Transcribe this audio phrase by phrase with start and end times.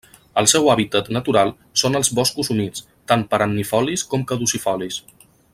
[0.41, 1.51] El seu hàbitat natural
[1.83, 5.03] són els boscos humits, tant perennifolis com caducifolis.